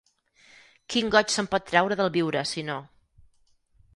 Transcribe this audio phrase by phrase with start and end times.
[0.93, 2.81] Quin goig se'n pot treure del viure sinó